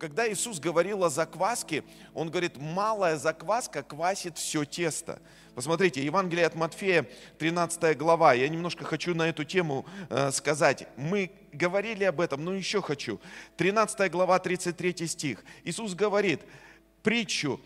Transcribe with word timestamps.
Когда 0.00 0.26
Иисус 0.32 0.58
говорил 0.60 1.04
о 1.04 1.10
закваске, 1.10 1.84
Он 2.14 2.30
говорит, 2.30 2.56
малая 2.56 3.16
закваска 3.16 3.82
квасит 3.82 4.38
все 4.38 4.64
тесто. 4.64 5.20
Посмотрите, 5.54 6.02
Евангелие 6.02 6.46
от 6.46 6.54
Матфея, 6.54 7.06
13 7.38 7.96
глава. 7.98 8.32
Я 8.32 8.48
немножко 8.48 8.84
хочу 8.84 9.14
на 9.14 9.28
эту 9.28 9.44
тему 9.44 9.84
э, 10.08 10.30
сказать. 10.32 10.88
Мы 10.96 11.30
говорили 11.52 12.04
об 12.04 12.20
этом, 12.20 12.44
но 12.44 12.54
еще 12.54 12.80
хочу. 12.80 13.20
13 13.56 14.10
глава, 14.10 14.38
33 14.38 15.06
стих. 15.06 15.44
Иисус 15.64 15.94
говорит 15.94 16.40
притчу, 17.02 17.60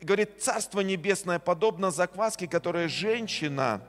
говорит, 0.00 0.42
Царство 0.42 0.80
Небесное 0.80 1.38
подобно 1.38 1.90
закваске, 1.90 2.46
которая 2.46 2.88
женщина, 2.88 3.82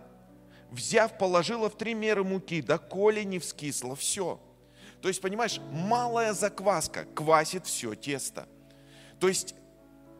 взяв, 0.71 1.17
положила 1.17 1.69
в 1.69 1.77
три 1.77 1.93
меры 1.93 2.23
муки, 2.23 2.61
да 2.61 2.77
коли 2.77 3.23
не 3.23 3.39
вскисло 3.39 3.95
все. 3.95 4.39
То 5.01 5.07
есть, 5.07 5.21
понимаешь, 5.21 5.59
малая 5.71 6.33
закваска 6.33 7.05
квасит 7.15 7.65
все 7.65 7.95
тесто. 7.95 8.47
То 9.19 9.27
есть, 9.27 9.55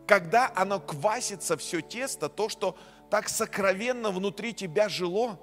когда 0.08 0.52
оно 0.55 0.80
квасится 0.80 1.58
все 1.58 1.82
тесто, 1.82 2.30
то, 2.30 2.49
что 2.49 2.77
так 3.10 3.27
сокровенно 3.27 4.12
внутри 4.12 4.54
тебя 4.54 4.90
жило, 4.90 5.40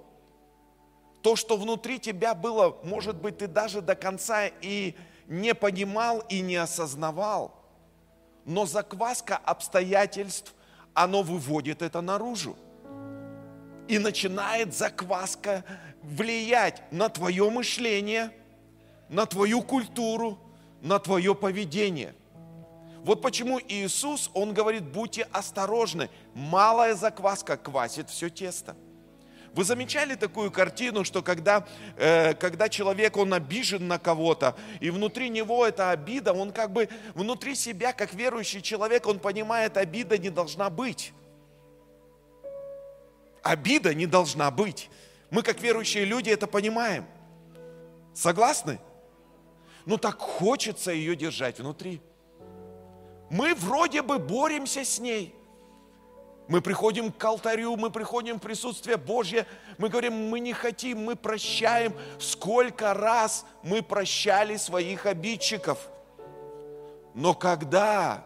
то, 1.22 1.36
что 1.36 1.56
внутри 1.56 1.98
тебя 1.98 2.34
было, 2.34 2.78
может 2.84 3.16
быть, 3.16 3.38
ты 3.38 3.46
даже 3.46 3.82
до 3.82 3.94
конца 3.94 4.46
и 4.46 4.94
не 5.26 5.54
понимал, 5.54 6.20
и 6.28 6.40
не 6.40 6.56
осознавал. 6.56 7.65
Но 8.46 8.64
закваска 8.64 9.36
обстоятельств, 9.36 10.54
оно 10.94 11.22
выводит 11.22 11.82
это 11.82 12.00
наружу. 12.00 12.56
И 13.88 13.98
начинает 13.98 14.74
закваска 14.74 15.62
влиять 16.02 16.82
на 16.90 17.10
твое 17.10 17.50
мышление– 17.50 18.30
на 19.08 19.26
твою 19.26 19.62
культуру, 19.62 20.38
на 20.82 20.98
твое 20.98 21.34
поведение. 21.34 22.14
Вот 23.02 23.22
почему 23.22 23.60
Иисус, 23.60 24.30
Он 24.34 24.52
говорит, 24.52 24.84
будьте 24.84 25.28
осторожны, 25.32 26.10
малая 26.34 26.94
закваска 26.94 27.56
квасит 27.56 28.10
все 28.10 28.28
тесто. 28.28 28.76
Вы 29.56 29.64
замечали 29.64 30.14
такую 30.14 30.52
картину, 30.52 31.02
что 31.02 31.22
когда, 31.22 31.66
э, 31.96 32.34
когда 32.34 32.68
человек, 32.68 33.16
он 33.16 33.34
обижен 33.34 33.88
на 33.88 33.98
кого-то, 33.98 34.54
и 34.80 34.90
внутри 34.90 35.28
него 35.28 35.66
эта 35.66 35.90
обида, 35.90 36.32
он 36.32 36.52
как 36.52 36.70
бы 36.72 36.88
внутри 37.14 37.56
себя, 37.56 37.92
как 37.92 38.14
верующий 38.14 38.62
человек, 38.62 39.06
он 39.06 39.18
понимает, 39.18 39.76
обида 39.76 40.18
не 40.18 40.30
должна 40.30 40.70
быть. 40.70 41.12
Обида 43.42 43.94
не 43.94 44.06
должна 44.06 44.50
быть. 44.52 44.90
Мы, 45.30 45.42
как 45.42 45.60
верующие 45.60 46.04
люди, 46.04 46.30
это 46.30 46.46
понимаем. 46.46 47.04
Согласны? 48.14 48.78
но 49.86 49.96
так 49.96 50.18
хочется 50.18 50.90
ее 50.90 51.16
держать 51.16 51.60
внутри. 51.60 52.02
Мы 53.30 53.54
вроде 53.54 54.02
бы 54.02 54.18
боремся 54.18 54.84
с 54.84 54.98
ней. 54.98 55.34
Мы 56.48 56.60
приходим 56.60 57.10
к 57.10 57.24
алтарю, 57.24 57.76
мы 57.76 57.90
приходим 57.90 58.38
в 58.38 58.42
присутствие 58.42 58.96
Божье, 58.96 59.46
мы 59.78 59.88
говорим, 59.88 60.28
мы 60.28 60.38
не 60.38 60.52
хотим, 60.52 61.04
мы 61.04 61.16
прощаем. 61.16 61.94
Сколько 62.18 62.94
раз 62.94 63.44
мы 63.62 63.82
прощали 63.82 64.56
своих 64.56 65.06
обидчиков. 65.06 65.88
Но 67.14 67.34
когда 67.34 68.24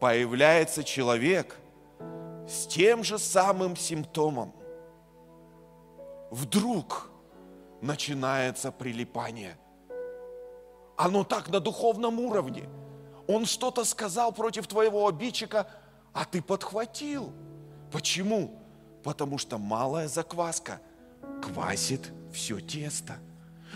появляется 0.00 0.82
человек 0.82 1.56
с 2.48 2.66
тем 2.66 3.04
же 3.04 3.18
самым 3.18 3.76
симптомом, 3.76 4.54
вдруг 6.30 7.10
начинается 7.82 8.72
прилипание– 8.72 9.58
оно 10.96 11.24
так 11.24 11.48
на 11.50 11.60
духовном 11.60 12.18
уровне. 12.20 12.68
Он 13.28 13.44
что-то 13.44 13.84
сказал 13.84 14.32
против 14.32 14.66
твоего 14.66 15.06
обидчика, 15.06 15.68
а 16.16 16.24
ты 16.24 16.40
подхватил. 16.40 17.32
Почему? 17.92 18.58
Потому 19.04 19.36
что 19.36 19.58
малая 19.58 20.08
закваска 20.08 20.80
квасит 21.42 22.10
все 22.32 22.58
тесто. 22.58 23.18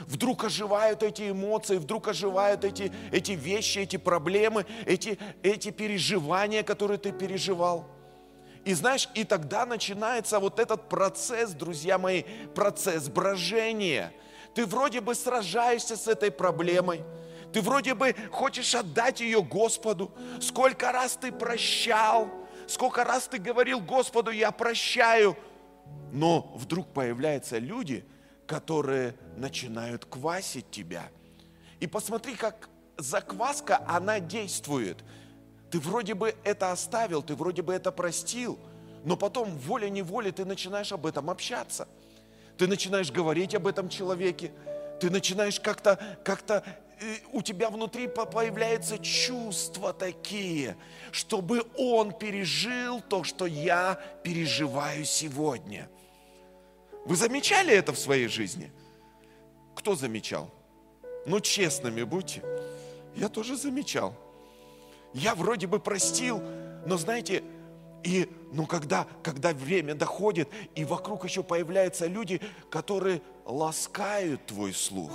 Вдруг 0.07 0.45
оживают 0.45 1.03
эти 1.03 1.31
эмоции, 1.31 1.77
вдруг 1.77 2.09
оживают 2.09 2.65
эти, 2.65 2.91
эти 3.13 3.33
вещи, 3.33 3.81
эти 3.81 3.97
проблемы, 3.97 4.65
эти, 4.87 5.19
эти 5.43 5.71
переживания, 5.71 6.63
которые 6.63 6.97
ты 6.97 7.13
переживал. 7.13 7.87
И 8.65 8.73
знаешь, 8.73 9.11
и 9.15 9.25
тогда 9.25 9.67
начинается 9.67 10.39
вот 10.39 10.59
этот 10.59 10.89
процесс, 10.89 11.51
друзья 11.51 11.99
мои, 11.99 12.23
процесс 12.55 13.09
брожения– 13.09 14.13
ты 14.55 14.67
вроде 14.67 15.01
бы 15.01 15.15
сражаешься 15.15 15.97
с 15.97 16.09
этой 16.09 16.31
проблемой. 16.31 17.03
Ты 17.53 17.63
вроде 17.63 17.95
бы 17.95 18.15
хочешь 18.31 18.75
отдать 18.75 19.21
ее 19.21 19.43
Господу. 19.43 20.13
Сколько 20.41 20.93
раз 20.93 21.17
ты 21.17 21.33
прощал, 21.33 22.31
сколько 22.67 23.05
раз 23.05 23.29
ты 23.29 23.39
говорил 23.39 23.81
Господу, 23.81 24.31
я 24.31 24.51
прощаю. 24.51 25.37
Но 26.13 26.53
вдруг 26.57 26.93
появляются 26.93 27.59
люди, 27.59 28.05
которые 28.47 29.15
начинают 29.37 30.05
квасить 30.05 30.71
тебя. 30.71 31.09
И 31.81 31.87
посмотри, 31.87 32.35
как 32.35 32.69
закваска, 32.97 33.83
она 33.87 34.21
действует. 34.21 34.99
Ты 35.71 35.79
вроде 35.81 36.15
бы 36.15 36.35
это 36.45 36.73
оставил, 36.73 37.23
ты 37.23 37.35
вроде 37.35 37.63
бы 37.63 37.73
это 37.73 37.93
простил, 37.93 38.59
но 39.05 39.17
потом 39.17 39.57
волей-неволей 39.57 40.33
ты 40.33 40.45
начинаешь 40.45 40.93
об 40.93 41.07
этом 41.07 41.31
общаться– 41.31 41.89
ты 42.61 42.67
начинаешь 42.67 43.11
говорить 43.11 43.55
об 43.55 43.67
этом 43.67 43.89
человеке, 43.89 44.53
ты 45.01 45.09
начинаешь 45.09 45.59
как-то, 45.59 45.99
э, 46.23 46.63
у 47.33 47.43
тебя 47.43 47.71
внутри 47.71 48.09
появляются 48.09 48.99
чувства 48.99 49.93
такие, 49.93 50.77
чтобы 51.13 51.65
он 51.77 52.13
пережил 52.13 53.01
то, 53.01 53.25
что 53.25 53.47
я 53.47 53.99
переживаю 54.23 55.05
сегодня. 55.05 55.89
Вы 57.07 57.17
замечали 57.17 57.75
это 57.75 57.93
в 57.93 57.99
своей 57.99 58.29
жизни? 58.29 58.71
Кто 59.75 59.95
замечал? 59.95 60.51
Ну, 61.27 61.41
честными 61.41 62.03
будьте. 62.03 62.43
Я 63.17 63.29
тоже 63.29 63.57
замечал. 63.57 64.15
Я 65.13 65.35
вроде 65.35 65.67
бы 65.67 65.81
простил, 65.81 66.41
но 66.87 66.97
знаете, 66.97 67.43
и 68.05 68.29
ну, 68.53 68.67
когда, 68.67 69.07
когда 69.23 69.53
время 69.53 69.95
доходит, 69.95 70.49
и 70.75 70.85
вокруг 70.85 71.25
еще 71.25 71.43
появляются 71.43 72.07
люди, 72.07 72.41
которые 72.71 73.21
ласкают 73.45 74.47
твой 74.47 74.73
слух, 74.73 75.13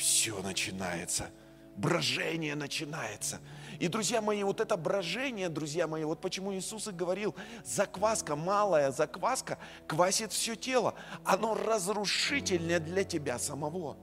все 0.00 0.40
начинается, 0.40 1.30
брожение 1.76 2.54
начинается. 2.54 3.38
И, 3.78 3.86
друзья 3.86 4.22
мои, 4.22 4.42
вот 4.42 4.60
это 4.60 4.76
брожение, 4.76 5.48
друзья 5.50 5.86
мои, 5.86 6.04
вот 6.04 6.20
почему 6.20 6.54
Иисус 6.54 6.88
и 6.88 6.90
говорил, 6.90 7.34
закваска, 7.64 8.34
малая 8.34 8.92
закваска 8.92 9.58
квасит 9.86 10.32
все 10.32 10.56
тело. 10.56 10.94
Оно 11.24 11.54
разрушительное 11.54 12.80
для 12.80 13.04
тебя 13.04 13.38
самого. 13.38 13.98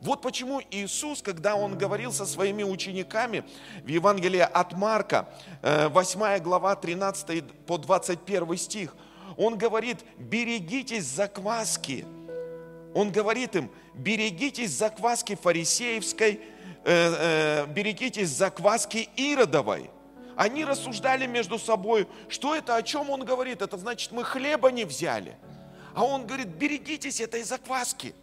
Вот 0.00 0.22
почему 0.22 0.62
Иисус, 0.70 1.20
когда 1.20 1.54
Он 1.54 1.76
говорил 1.76 2.12
со 2.12 2.24
своими 2.24 2.62
учениками 2.62 3.44
в 3.84 3.88
Евангелии 3.88 4.40
от 4.40 4.72
Марка, 4.72 5.28
8 5.62 6.22
э, 6.22 6.40
глава, 6.40 6.74
13 6.76 7.66
по 7.66 7.76
21 7.76 8.56
стих, 8.56 8.96
Он 9.36 9.58
говорит, 9.58 9.98
берегитесь 10.18 11.04
закваски. 11.04 12.06
Он 12.94 13.10
говорит 13.10 13.56
им, 13.56 13.70
берегитесь 13.94 14.70
закваски 14.70 15.34
фарисеевской, 15.34 16.40
э, 16.84 17.64
э, 17.64 17.66
берегитесь 17.66 18.28
закваски 18.28 19.08
иродовой. 19.16 19.90
Они 20.36 20.64
рассуждали 20.64 21.26
между 21.26 21.58
собой, 21.58 22.08
что 22.28 22.54
это, 22.54 22.76
о 22.76 22.82
чем 22.82 23.10
он 23.10 23.24
говорит. 23.24 23.62
Это 23.62 23.76
значит, 23.76 24.12
мы 24.12 24.24
хлеба 24.24 24.70
не 24.70 24.84
взяли. 24.84 25.36
А 25.94 26.04
он 26.04 26.26
говорит, 26.26 26.48
берегитесь 26.48 27.20
этой 27.20 27.42
закваски. 27.42 28.14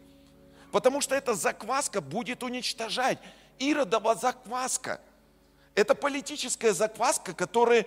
Потому 0.71 1.01
что 1.01 1.15
эта 1.15 1.35
закваска 1.35 2.01
будет 2.01 2.43
уничтожать. 2.43 3.19
Иродова 3.59 4.15
закваска. 4.15 5.01
Это 5.75 5.95
политическая 5.95 6.73
закваска, 6.73 7.33
которая, 7.33 7.85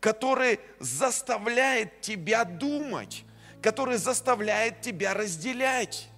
которая 0.00 0.58
заставляет 0.78 2.00
тебя 2.00 2.44
думать, 2.44 3.24
которая 3.62 3.98
заставляет 3.98 4.80
тебя 4.80 5.14
разделять. 5.14 6.09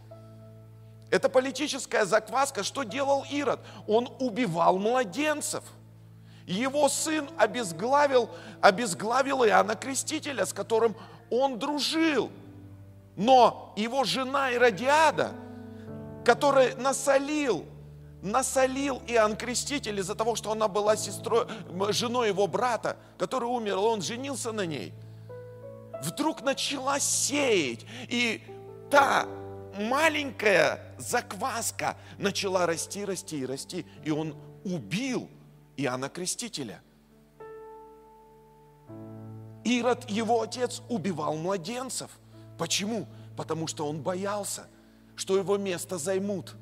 Это 1.12 1.28
политическая 1.28 2.04
закваска. 2.04 2.64
Что 2.64 2.82
делал 2.82 3.24
Ирод? 3.30 3.60
Он 3.86 4.08
убивал 4.18 4.78
младенцев. 4.78 5.62
Его 6.44 6.88
сын 6.88 7.30
обезглавил, 7.38 8.28
обезглавил 8.60 9.44
Иоанна 9.44 9.76
Крестителя, 9.76 10.44
с 10.44 10.52
которым 10.52 10.96
он 11.30 11.60
дружил. 11.60 12.32
Но 13.14 13.72
его 13.76 14.02
жена 14.02 14.50
Иродиада– 14.50 15.32
который 16.24 16.74
насолил, 16.76 17.64
насолил 18.22 19.02
Иоанн 19.06 19.36
Креститель 19.36 19.98
из-за 19.98 20.14
того, 20.14 20.36
что 20.36 20.52
она 20.52 20.68
была 20.68 20.96
сестрой, 20.96 21.46
женой 21.90 22.28
его 22.28 22.46
брата, 22.46 22.96
который 23.18 23.48
умер, 23.48 23.78
он 23.78 24.02
женился 24.02 24.52
на 24.52 24.66
ней. 24.66 24.92
вдруг 26.02 26.42
начала 26.42 26.98
сеять. 26.98 27.86
И 28.08 28.42
та 28.90 29.26
маленькая 29.78 30.80
закваска 30.98 31.96
начала 32.18 32.66
расти, 32.66 33.04
расти 33.04 33.40
и 33.40 33.46
расти. 33.46 33.86
И 34.04 34.10
он 34.10 34.36
убил 34.64 35.28
Иоанна 35.76 36.08
Крестителя. 36.08 36.80
Ирод, 39.64 40.10
его 40.10 40.42
отец, 40.42 40.82
убивал 40.88 41.36
младенцев. 41.36 42.10
Почему? 42.58 43.06
Потому 43.36 43.66
что 43.66 43.86
он 43.86 44.02
боялся, 44.02 44.66
что 45.16 45.36
его 45.36 45.56
место 45.56 45.98
займут. 45.98 46.56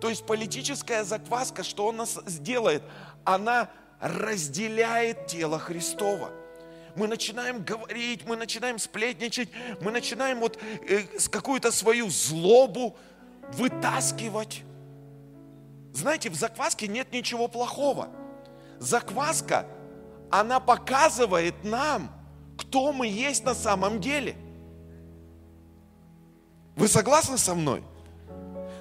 То 0.00 0.10
есть 0.10 0.26
политическая 0.26 1.04
закваска, 1.04 1.62
что 1.62 1.88
она 1.88 2.04
сделает? 2.26 2.82
Она 3.24 3.70
разделяет 4.00 5.26
тело 5.26 5.58
Христова. 5.58 6.30
Мы 6.96 7.08
начинаем 7.08 7.64
говорить, 7.64 8.24
мы 8.26 8.36
начинаем 8.36 8.78
сплетничать, 8.78 9.48
мы 9.80 9.90
начинаем 9.90 10.40
вот 10.40 10.58
э, 10.88 11.02
какую-то 11.30 11.72
свою 11.72 12.08
злобу 12.08 12.96
вытаскивать. 13.52 14.62
Знаете, 15.92 16.30
в 16.30 16.34
закваске 16.34 16.88
нет 16.88 17.12
ничего 17.12 17.48
плохого. 17.48 18.08
Закваска, 18.78 19.66
она 20.30 20.60
показывает 20.60 21.64
нам, 21.64 22.10
кто 22.58 22.92
мы 22.92 23.06
есть 23.06 23.44
на 23.44 23.54
самом 23.54 24.00
деле. 24.00 24.36
Вы 26.76 26.88
согласны 26.88 27.38
со 27.38 27.54
мной? 27.54 27.82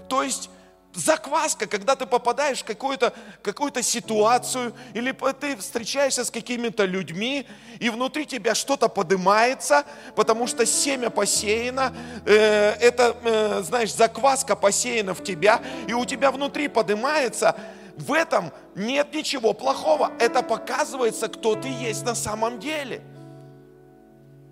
То 0.10 0.24
есть 0.24 0.50
закваска, 0.96 1.68
когда 1.68 1.96
ты 1.96 2.06
попадаешь 2.06 2.62
в 2.62 2.66
какую-то 2.66 3.14
какую 3.42 3.72
ситуацию, 3.82 4.74
или 4.94 5.12
ты 5.40 5.56
встречаешься 5.58 6.24
с 6.24 6.32
какими-то 6.32 6.86
людьми, 6.86 7.46
и 7.80 7.90
внутри 7.90 8.26
тебя 8.26 8.56
что-то 8.56 8.88
поднимается, 8.88 9.86
потому 10.16 10.48
что 10.48 10.66
семя 10.66 11.10
посеяно, 11.10 11.94
э, 12.26 12.76
это, 12.80 13.16
э, 13.24 13.64
знаешь, 13.64 13.94
закваска 13.94 14.56
посеяна 14.56 15.14
в 15.14 15.24
тебя, 15.24 15.62
и 15.88 15.94
у 15.94 16.06
тебя 16.06 16.32
внутри 16.32 16.68
поднимается, 16.68 17.56
в 17.98 18.14
этом 18.14 18.52
нет 18.76 19.14
ничего 19.14 19.54
плохого. 19.54 20.12
Это 20.20 20.42
показывается, 20.42 21.28
кто 21.28 21.56
ты 21.56 21.68
есть 21.68 22.06
на 22.06 22.16
самом 22.16 22.60
деле. 22.60 23.04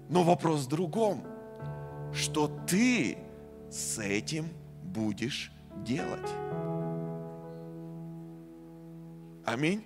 Но 0.10 0.24
вопрос 0.24 0.62
в 0.62 0.68
другом. 0.68 1.24
Что 2.14 2.48
ты 2.68 3.18
с 3.72 3.98
этим 3.98 4.50
будешь 4.84 5.52
делать. 5.84 6.30
Аминь. 9.46 9.84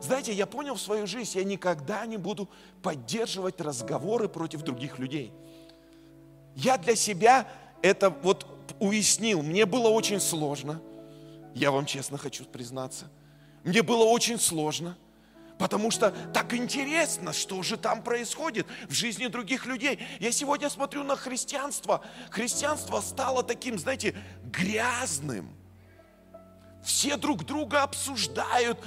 Знаете, 0.00 0.32
я 0.32 0.46
понял 0.46 0.74
в 0.74 0.80
свою 0.80 1.06
жизнь, 1.06 1.38
я 1.38 1.44
никогда 1.44 2.04
не 2.04 2.18
буду 2.18 2.48
поддерживать 2.82 3.60
разговоры 3.60 4.28
против 4.28 4.62
других 4.62 4.98
людей. 4.98 5.32
Я 6.54 6.76
для 6.76 6.94
себя 6.94 7.48
это 7.82 8.10
вот 8.10 8.46
уяснил. 8.80 9.42
Мне 9.42 9.66
было 9.66 9.88
очень 9.88 10.20
сложно. 10.20 10.80
Я 11.54 11.70
вам 11.70 11.86
честно 11.86 12.18
хочу 12.18 12.44
признаться. 12.44 13.10
Мне 13.62 13.82
было 13.82 14.04
очень 14.04 14.38
сложно. 14.38 14.96
Потому 15.58 15.90
что 15.92 16.10
так 16.32 16.52
интересно, 16.52 17.32
что 17.32 17.62
же 17.62 17.76
там 17.76 18.02
происходит 18.02 18.66
в 18.88 18.92
жизни 18.92 19.28
других 19.28 19.66
людей. 19.66 20.00
Я 20.18 20.32
сегодня 20.32 20.68
смотрю 20.68 21.04
на 21.04 21.16
христианство. 21.16 22.00
Христианство 22.30 23.00
стало 23.00 23.42
таким, 23.42 23.78
знаете, 23.78 24.16
грязным. 24.44 25.54
Все 26.82 27.16
друг 27.16 27.44
друга 27.44 27.82
обсуждают, 27.82 28.78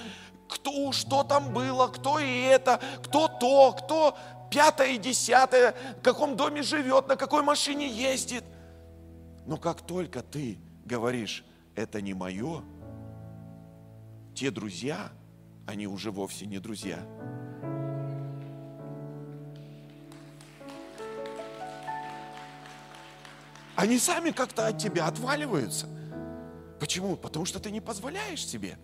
кто, 0.49 0.91
что 0.91 1.23
там 1.23 1.53
было, 1.53 1.87
кто 1.87 2.19
и 2.19 2.41
это, 2.41 2.81
кто 3.03 3.27
то, 3.27 3.71
кто 3.71 4.17
пятое 4.51 4.89
и 4.89 4.97
десятое, 4.97 5.73
в 5.99 6.01
каком 6.01 6.35
доме 6.35 6.63
живет, 6.63 7.07
на 7.07 7.15
какой 7.15 7.43
машине 7.43 7.87
ездит. 7.87 8.43
Но 9.45 9.57
как 9.57 9.81
только 9.81 10.21
ты 10.21 10.59
говоришь, 10.85 11.45
это 11.75 12.01
не 12.01 12.13
мое, 12.13 12.61
те 14.35 14.51
друзья– 14.51 15.11
они 15.67 15.85
уже 15.85 16.11
вовсе 16.11 16.45
не 16.45 16.59
друзья. 16.59 16.97
Они 23.75 23.99
сами 23.99 24.31
как-то 24.31 24.65
от 24.65 24.79
тебя 24.79 25.05
отваливаются. 25.05 25.87
Почему? 26.79 27.15
Потому 27.15 27.45
что 27.45 27.59
ты 27.59 27.69
не 27.69 27.81
позволяешь 27.81 28.43
себе. 28.47 28.77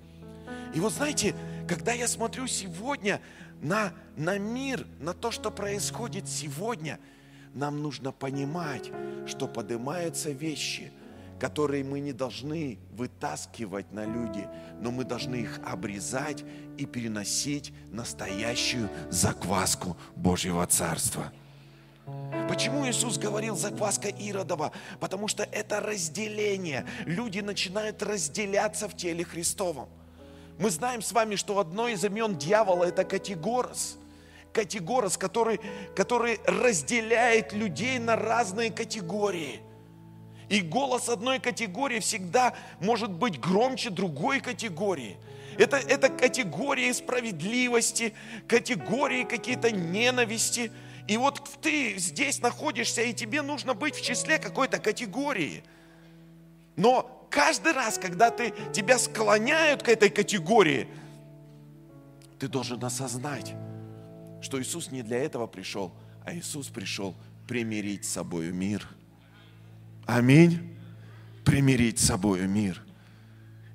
И 0.75 0.79
вот 0.79 0.93
знаете, 0.93 1.33
когда 1.67 1.93
я 1.93 2.07
смотрю 2.07 2.47
сегодня 2.47 3.21
на, 3.61 3.93
на 4.17 4.37
мир, 4.37 4.85
на 4.99 5.13
то, 5.13 5.31
что 5.31 5.49
происходит 5.51 6.27
сегодня, 6.27 6.99
нам 7.53 7.81
нужно 7.81 8.11
понимать, 8.11 8.91
что 9.25 9.47
поднимаются 9.47 10.31
вещи– 10.31 10.91
которые 11.43 11.83
мы 11.83 11.99
не 11.99 12.13
должны 12.13 12.77
вытаскивать 12.93 13.91
на 13.91 14.05
люди, 14.05 14.47
но 14.79 14.91
мы 14.91 15.03
должны 15.03 15.35
их 15.35 15.59
обрезать 15.65 16.45
и 16.77 16.85
переносить 16.85 17.73
настоящую 17.91 18.89
закваску 19.09 19.97
Божьего 20.15 20.65
Царства. 20.65 21.33
Почему 22.47 22.87
Иисус 22.87 23.17
говорил 23.17 23.57
закваска 23.57 24.07
Иродова? 24.07 24.71
Потому 25.01 25.27
что 25.27 25.43
это 25.43 25.81
разделение. 25.81 26.85
Люди 27.05 27.41
начинают 27.41 28.01
разделяться 28.01 28.87
в 28.87 28.95
теле 28.95 29.25
Христовом. 29.25 29.89
Мы 30.59 30.69
знаем 30.69 31.01
с 31.01 31.11
вами, 31.11 31.35
что 31.35 31.59
одно 31.59 31.89
из 31.89 32.05
имен 32.05 32.37
дьявола– 32.37 32.85
это 32.85 33.03
категорос. 33.03 33.97
Категорос, 34.53 35.17
который, 35.17 35.59
который 35.93 36.39
разделяет 36.45 37.51
людей 37.51 37.99
на 37.99 38.15
разные 38.15 38.71
категории– 38.71 39.59
и 40.49 40.61
голос 40.61 41.09
одной 41.09 41.39
категории 41.39 41.99
всегда 41.99 42.53
может 42.79 43.11
быть 43.11 43.39
громче 43.39 43.89
другой 43.89 44.39
категории. 44.39 45.17
Это, 45.57 45.77
это 45.77 46.09
категории 46.09 46.91
справедливости, 46.91 48.13
категории 48.47 49.23
какие-то 49.23 49.71
ненависти. 49.71 50.71
И 51.07 51.17
вот 51.17 51.41
ты 51.61 51.97
здесь 51.97 52.41
находишься, 52.41 53.01
и 53.01 53.13
тебе 53.13 53.41
нужно 53.41 53.73
быть 53.73 53.95
в 53.95 54.01
числе 54.01 54.39
какой-то 54.39 54.79
категории. 54.79 55.63
Но 56.75 57.27
каждый 57.29 57.73
раз, 57.73 57.97
когда 57.97 58.31
ты, 58.31 58.53
тебя 58.73 58.97
склоняют 58.97 59.83
к 59.83 59.89
этой 59.89 60.09
категории, 60.09 60.87
ты 62.39 62.47
должен 62.47 62.83
осознать, 62.83 63.53
что 64.41 64.61
Иисус 64.61 64.91
не 64.91 65.03
для 65.03 65.19
этого 65.19 65.45
пришел, 65.45 65.93
а 66.25 66.33
Иисус 66.33 66.67
пришел 66.67 67.13
примирить 67.47 68.05
с 68.05 68.09
собой 68.09 68.51
мир– 68.51 68.87
Аминь. 70.05 70.77
Примирить 71.45 71.99
с 71.99 72.05
собой 72.05 72.47
мир. 72.47 72.81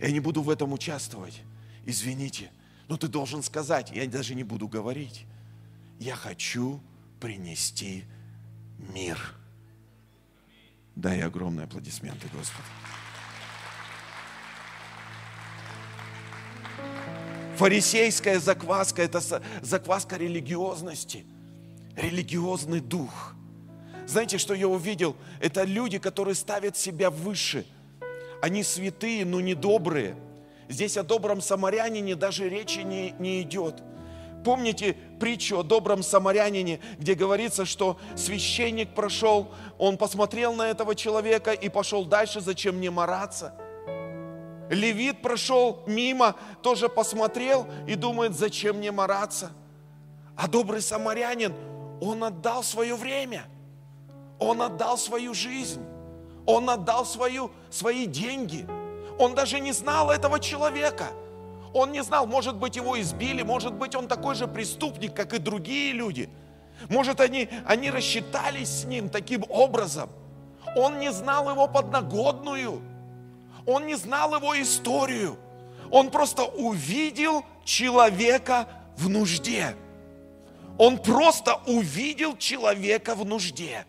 Я 0.01 0.11
не 0.11 0.21
буду 0.21 0.43
в 0.43 0.51
этом 0.51 0.73
участвовать. 0.73 1.43
Извините. 1.85 2.51
Но 2.89 2.97
ты 2.97 3.09
должен 3.09 3.43
сказать, 3.43 3.91
я 3.91 4.07
даже 4.07 4.35
не 4.35 4.45
буду 4.45 4.69
говорить. 4.69 5.27
Я 5.99 6.17
хочу 6.17 6.81
принести 7.21 8.05
мир. 8.95 9.35
Дай 10.97 11.21
огромные 11.21 11.65
аплодисменты, 11.65 12.29
Господи. 12.33 12.67
Фарисейская 17.57 18.39
закваска– 18.39 19.03
это 19.05 19.21
закваска 19.63 20.17
религиозности, 20.17 21.27
религиозный 21.97 22.81
дух– 22.81 23.35
знаете, 24.09 24.39
что 24.39 24.55
я 24.55 24.67
увидел? 24.67 25.17
Это 25.39 25.65
люди, 25.65 25.99
которые 25.99 26.35
ставят 26.35 26.79
себя 26.79 27.11
выше. 27.11 27.67
Они 28.41 28.63
святые, 28.63 29.27
но 29.27 29.39
не 29.43 29.55
добрые. 29.55 30.17
Здесь 30.67 30.97
о 30.97 31.03
добром 31.03 31.43
самарянине 31.43 32.17
даже 32.17 32.49
речи 32.49 32.79
не, 32.79 33.11
не 33.19 33.43
идет. 33.43 33.83
Помните 34.47 34.97
притчу 35.21 35.59
о 35.59 35.63
добром 35.63 36.03
самарянине, 36.03 36.81
где 36.99 37.13
говорится, 37.13 37.67
что 37.67 37.99
священник 38.17 38.95
прошел, 38.95 39.53
он 39.77 39.99
посмотрел 39.99 40.55
на 40.55 40.71
этого 40.71 40.95
человека 40.95 41.53
и 41.53 41.69
пошел 41.69 42.07
дальше, 42.07 42.41
зачем 42.41 42.77
мне 42.77 42.91
мараться? 42.91 43.53
Левит 44.71 45.21
прошел 45.21 45.83
мимо, 45.87 46.35
тоже 46.63 46.89
посмотрел 46.89 47.67
и 47.87 47.95
думает, 47.95 48.35
зачем 48.35 48.79
мне 48.79 48.91
мараться? 48.91 49.51
А 50.35 50.49
добрый 50.49 50.81
самарянин, 50.81 51.53
он 52.01 52.25
отдал 52.25 52.63
свое 52.63 52.95
время– 52.95 53.45
он 54.39 54.63
отдал 54.63 54.99
свою 54.99 55.35
жизнь. 55.35 55.85
Он 56.47 56.71
отдал 56.71 57.05
свою, 57.05 57.51
свои 57.71 58.07
деньги. 58.07 58.67
Он 59.19 59.35
даже 59.35 59.61
не 59.61 59.73
знал 59.73 60.11
этого 60.11 60.41
человека. 60.41 61.09
Он 61.75 61.93
не 61.93 62.03
знал, 62.03 62.27
может 62.27 62.57
быть, 62.57 62.77
его 62.77 62.99
избили, 63.01 63.43
может 63.43 63.75
быть, 63.75 63.95
он 63.95 64.09
такой 64.09 64.35
же 64.35 64.47
преступник, 64.47 65.15
как 65.15 65.35
и 65.35 65.39
другие 65.39 65.93
люди. 65.93 66.31
Может, 66.89 67.21
они, 67.21 67.49
они 67.67 67.91
рассчитались 67.91 68.83
с 68.83 68.85
ним 68.85 69.11
таким 69.11 69.45
образом. 69.49 70.09
Он 70.77 70.99
не 70.99 71.13
знал 71.13 71.51
его 71.51 71.67
подноготную. 71.69 72.81
Он 73.67 73.87
не 73.87 73.97
знал 73.97 74.35
его 74.35 74.61
историю. 74.61 75.37
Он 75.91 76.11
просто 76.11 76.45
увидел 76.45 77.45
человека 77.65 78.69
в 78.97 79.09
нужде. 79.09 79.77
Он 80.79 80.97
просто 80.99 81.57
увидел 81.67 82.37
человека 82.37 83.15
в 83.15 83.27
нужде. 83.27 83.85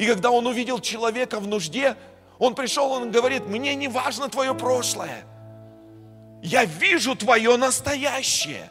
И 0.00 0.06
когда 0.06 0.30
он 0.30 0.46
увидел 0.46 0.80
человека 0.80 1.40
в 1.40 1.46
нужде, 1.46 1.94
он 2.38 2.54
пришел, 2.54 2.90
он 2.90 3.10
говорит, 3.10 3.46
мне 3.46 3.74
не 3.74 3.86
важно 3.86 4.30
твое 4.30 4.54
прошлое. 4.54 5.26
Я 6.42 6.64
вижу 6.64 7.14
твое 7.14 7.58
настоящее. 7.58 8.70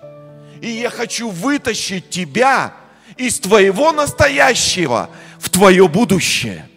И 0.60 0.68
я 0.68 0.90
хочу 0.90 1.30
вытащить 1.30 2.10
тебя 2.10 2.74
из 3.16 3.40
твоего 3.40 3.92
настоящего 3.92 5.12
в 5.38 5.52
твое 5.52 5.88
будущее. 5.88 6.68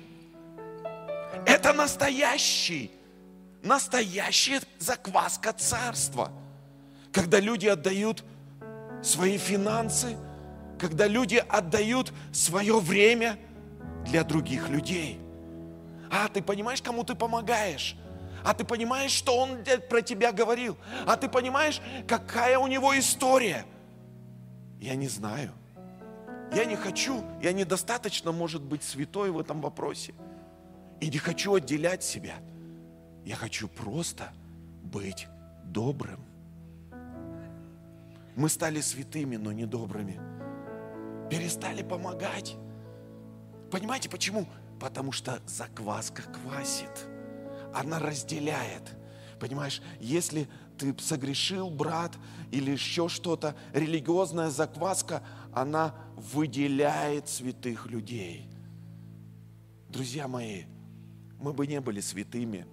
Это 1.47 1.73
настоящий, 1.73 2.91
настоящая 3.63 4.61
закваска 4.79 5.55
царства. 5.55 6.31
Когда 7.11 7.41
люди 7.41 7.69
отдают 7.69 8.23
свои 9.03 9.39
финансы, 9.39 10.15
когда 10.79 11.07
люди 11.07 11.43
отдают 11.49 12.13
свое 12.35 12.79
время 12.79 13.39
для 14.05 14.25
других 14.25 14.69
людей. 14.69 15.21
А 16.11 16.29
ты 16.29 16.43
понимаешь, 16.43 16.83
кому 16.83 17.05
ты 17.05 17.15
помогаешь? 17.15 17.97
А 18.45 18.55
ты 18.55 18.65
понимаешь, 18.65 19.13
что 19.13 19.37
он 19.37 19.59
про 19.89 20.03
тебя 20.03 20.33
говорил? 20.33 20.77
А 21.07 21.17
ты 21.17 21.29
понимаешь, 21.29 21.81
какая 22.09 22.59
у 22.59 22.67
него 22.67 22.99
история? 22.99 23.65
Я 24.81 24.95
не 24.97 25.09
знаю. 25.09 25.53
Я 26.53 26.67
не 26.67 26.77
хочу, 26.77 27.25
я 27.41 27.53
недостаточно, 27.53 28.31
может 28.31 28.63
быть, 28.63 28.83
святой 28.83 29.31
в 29.31 29.39
этом 29.39 29.61
вопросе. 29.61 30.13
И 31.01 31.09
не 31.09 31.19
хочу 31.19 31.55
отделять 31.55 32.03
себя. 32.03 32.35
Я 33.25 33.37
хочу 33.37 33.69
просто 33.69 34.33
быть 34.83 35.29
добрым. 35.65 36.21
Мы 38.37 38.49
стали 38.49 38.81
святыми, 38.81 39.37
но 39.37 39.53
не 39.53 39.65
добрыми. 39.65 40.21
Перестали 41.31 41.83
помогать. 41.83 42.57
Понимаете 43.73 44.11
почему? 44.11 44.47
Потому 44.79 45.13
что 45.13 45.41
закваска 45.47 46.23
квасит. 46.25 47.07
Она 47.73 47.99
разделяет. 47.99 48.83
Понимаешь, 49.41 49.81
если 49.99 50.47
ты 50.77 50.95
согрешил, 50.99 51.71
брат, 51.71 52.15
или 52.51 52.71
еще 52.71 53.09
что-то, 53.09 53.57
религиозная 53.73 54.51
закваска, 54.51 55.23
она 55.55 55.95
выделяет 56.17 57.31
святых 57.31 57.87
людей. 57.87 58.47
Друзья 59.89 60.29
мои, 60.29 60.65
мы 61.41 61.55
бы 61.55 61.67
не 61.67 61.81
были 61.81 62.01
святыми, 62.01 62.67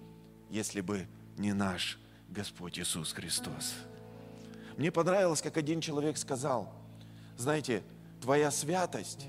если 0.50 0.82
бы 0.82 1.08
не 1.38 1.54
наш 1.54 1.98
Господь 2.28 2.78
Иисус 2.78 3.14
Христос. 3.14 3.74
Мне 4.76 4.92
понравилось, 4.92 5.40
как 5.40 5.56
один 5.56 5.80
человек 5.80 6.18
сказал, 6.18 6.70
знаете, 7.38 7.82
твоя 8.20 8.50
святость, 8.50 9.28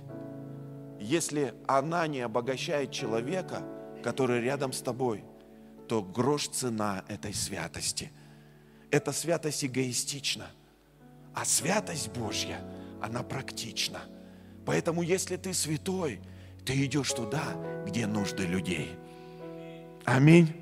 если 1.02 1.56
она 1.68 2.08
не 2.08 2.22
обогащает 2.22 2.92
человека, 2.92 3.64
который 4.04 4.42
рядом 4.42 4.72
с 4.72 4.82
тобой, 4.82 5.24
то 5.88 6.02
грош 6.02 6.48
цена 6.48 7.04
этой 7.08 7.34
святости. 7.34 8.12
Эта 8.92 9.12
святость 9.12 9.66
эгоистична, 9.66 10.48
а 11.34 11.44
святость 11.44 12.10
Божья, 12.10 12.62
она 13.02 13.24
практична. 13.24 14.02
Поэтому, 14.66 15.02
если 15.02 15.38
ты 15.38 15.54
святой, 15.54 16.22
ты 16.66 16.86
идешь 16.86 17.12
туда, 17.14 17.44
где 17.88 18.06
нужды 18.06 18.46
людей. 18.46 18.92
Аминь. 20.06 20.56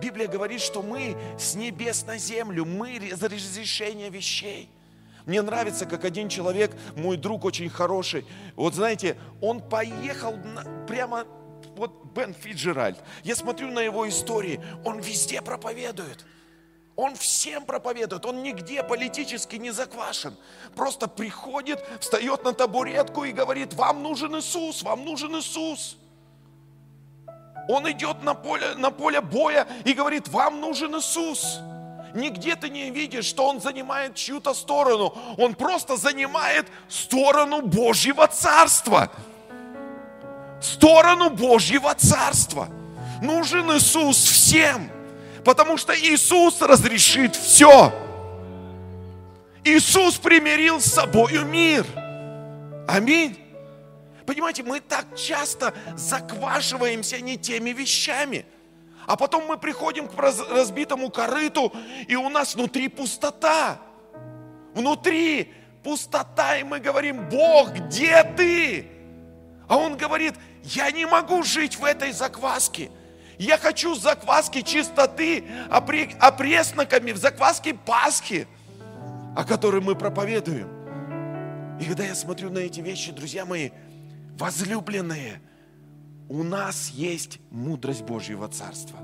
Библия 0.00 0.28
говорит, 0.28 0.60
что 0.60 0.82
мы 0.82 1.16
с 1.38 1.54
небес 1.54 2.06
на 2.06 2.16
землю, 2.16 2.64
мы 2.64 3.12
за 3.14 3.28
разрешение 3.28 4.08
вещей. 4.08 4.70
Мне 5.26 5.42
нравится, 5.42 5.86
как 5.86 6.04
один 6.04 6.28
человек, 6.28 6.72
мой 6.96 7.16
друг 7.16 7.44
очень 7.44 7.68
хороший, 7.68 8.26
вот 8.56 8.74
знаете, 8.74 9.16
он 9.40 9.60
поехал 9.60 10.36
на, 10.36 10.86
прямо, 10.86 11.26
вот 11.76 12.04
Бен 12.14 12.34
Фиджеральд, 12.34 12.98
я 13.22 13.36
смотрю 13.36 13.70
на 13.70 13.80
его 13.80 14.08
истории, 14.08 14.60
он 14.84 15.00
везде 15.00 15.42
проповедует. 15.42 16.24
Он 16.96 17.14
всем 17.16 17.64
проповедует, 17.64 18.26
он 18.26 18.42
нигде 18.42 18.82
политически 18.82 19.56
не 19.56 19.70
заквашен. 19.70 20.36
Просто 20.76 21.08
приходит, 21.08 21.82
встает 21.98 22.44
на 22.44 22.52
табуретку 22.52 23.24
и 23.24 23.32
говорит, 23.32 23.72
вам 23.72 24.02
нужен 24.02 24.36
Иисус, 24.36 24.82
вам 24.82 25.06
нужен 25.06 25.34
Иисус. 25.38 25.96
Он 27.70 27.90
идет 27.90 28.22
на 28.22 28.34
поле, 28.34 28.74
на 28.74 28.90
поле 28.90 29.22
боя 29.22 29.66
и 29.86 29.94
говорит, 29.94 30.28
вам 30.28 30.60
нужен 30.60 30.94
Иисус. 30.96 31.60
Нигде 32.14 32.56
ты 32.56 32.68
не 32.68 32.90
видишь, 32.90 33.24
что 33.24 33.46
он 33.46 33.60
занимает 33.60 34.14
чью-то 34.14 34.54
сторону. 34.54 35.14
Он 35.38 35.54
просто 35.54 35.96
занимает 35.96 36.66
сторону 36.88 37.62
Божьего 37.62 38.26
Царства. 38.26 39.10
Сторону 40.60 41.30
Божьего 41.30 41.94
Царства. 41.94 42.68
Нужен 43.22 43.70
Иисус 43.76 44.16
всем. 44.16 44.90
Потому 45.44 45.76
что 45.76 45.94
Иисус 45.98 46.60
разрешит 46.60 47.36
все. 47.36 47.92
Иисус 49.64 50.16
примирил 50.16 50.80
с 50.80 50.86
собою 50.86 51.44
мир. 51.44 51.86
Аминь. 52.88 53.38
Понимаете, 54.26 54.62
мы 54.62 54.80
так 54.80 55.16
часто 55.16 55.74
заквашиваемся 55.96 57.20
не 57.20 57.36
теми 57.36 57.70
вещами. 57.70 58.44
А 59.10 59.16
потом 59.16 59.44
мы 59.46 59.58
приходим 59.58 60.06
к 60.06 60.14
разбитому 60.14 61.10
корыту, 61.10 61.72
и 62.06 62.14
у 62.14 62.28
нас 62.28 62.54
внутри 62.54 62.86
пустота. 62.86 63.80
Внутри 64.72 65.52
пустота, 65.82 66.58
и 66.58 66.62
мы 66.62 66.78
говорим, 66.78 67.28
Бог, 67.28 67.72
где 67.72 68.22
ты? 68.36 68.86
А 69.66 69.78
Он 69.78 69.96
говорит, 69.96 70.34
я 70.62 70.92
не 70.92 71.06
могу 71.06 71.42
жить 71.42 71.76
в 71.76 71.84
этой 71.84 72.12
закваске. 72.12 72.92
Я 73.36 73.58
хочу 73.58 73.96
закваски 73.96 74.62
чистоты, 74.62 75.44
опресноками, 75.68 77.10
в 77.10 77.16
закваске 77.16 77.74
Пасхи, 77.74 78.46
о 79.36 79.42
которой 79.42 79.80
мы 79.80 79.96
проповедуем. 79.96 80.68
И 81.80 81.84
когда 81.84 82.04
я 82.04 82.14
смотрю 82.14 82.48
на 82.50 82.58
эти 82.58 82.78
вещи, 82.78 83.10
друзья 83.10 83.44
мои, 83.44 83.70
возлюбленные, 84.38 85.40
у 86.30 86.42
нас 86.42 86.90
есть 86.90 87.40
мудрость 87.50 88.02
Божьего 88.02 88.48
Царства. 88.48 88.98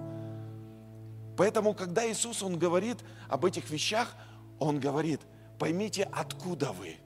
Поэтому, 1.37 1.75
когда 1.75 2.11
Иисус, 2.11 2.42
Он 2.42 2.59
говорит 2.59 2.99
об 3.28 3.45
этих 3.45 3.68
вещах, 3.68 4.14
Он 4.59 4.80
говорит, 4.80 5.21
поймите, 5.59 6.09
откуда 6.12 6.73
вы. 6.73 6.97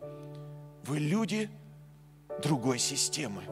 Вы 0.84 1.00
люди 1.00 1.50
другой 2.42 2.78
системы. 2.78 3.42